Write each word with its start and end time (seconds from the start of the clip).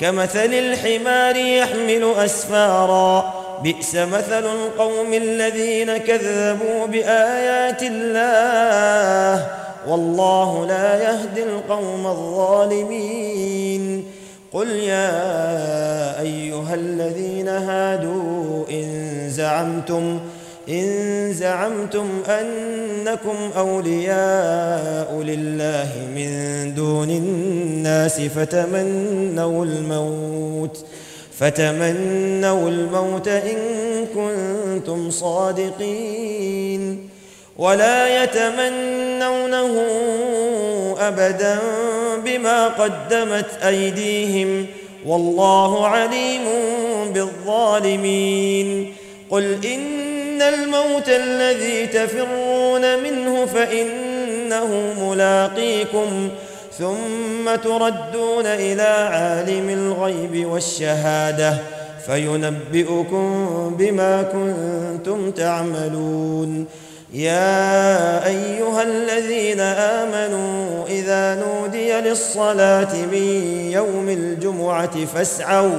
كمثل 0.00 0.52
الحمار 0.54 1.36
يحمل 1.36 2.14
أسفارا. 2.16 3.34
بئس 3.62 3.94
مثل 3.94 4.44
القوم 4.44 5.14
الذين 5.14 5.96
كذبوا 5.96 6.86
بآيات 6.86 7.82
الله. 7.82 9.46
والله 9.88 10.66
لا 10.66 11.02
يهدي 11.02 11.42
القوم 11.42 12.06
الظالمين. 12.06 14.04
قل 14.52 14.70
يا 14.70 16.20
أيها 16.20 16.74
الذين 16.74 17.48
هادوا 17.48 18.64
إن 18.70 19.28
زعمتم 19.30 20.20
إن 20.68 21.32
زعمتم 21.32 22.08
أنكم 22.28 23.50
أولياء 23.56 25.22
لله 25.22 25.88
من 26.14 26.74
دون 26.74 27.10
الناس 27.10 28.20
فتمنوا 28.20 29.64
الموت 29.64 30.84
فتمنوا 31.38 32.68
الموت 32.68 33.28
إن 33.28 33.56
كنتم 34.14 35.10
صادقين. 35.10 37.08
ولا 37.58 38.24
يتمنونه 38.24 39.86
أبدا 40.98 41.58
بما 42.24 42.68
قدمت 42.68 43.46
أيديهم. 43.66 44.66
والله 45.06 45.86
عليم 45.86 46.42
بالظالمين. 47.14 48.92
قل 49.30 49.66
إن 49.66 50.03
إن 50.34 50.42
الموت 50.42 51.08
الذي 51.08 51.86
تفرون 51.86 53.02
منه 53.02 53.46
فإنه 53.46 54.94
ملاقيكم 55.00 56.28
ثم 56.78 57.54
تردون 57.62 58.46
إلى 58.46 58.82
عالم 58.82 59.68
الغيب 59.70 60.46
والشهادة 60.46 61.56
فينبئكم 62.06 63.74
بما 63.78 64.22
كنتم 64.22 65.30
تعملون 65.30 66.66
يا 67.12 68.26
أيها 68.26 68.82
الذين 68.82 69.60
آمنوا 69.60 70.86
إذا 70.88 71.34
نودي 71.34 71.92
للصلاة 71.92 72.94
من 72.96 73.70
يوم 73.72 74.08
الجمعة 74.08 75.04
فاسعوا 75.04 75.78